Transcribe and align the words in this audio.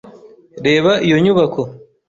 Reba 0.65 0.91
iyo 1.05 1.17
nyubako. 1.23 1.61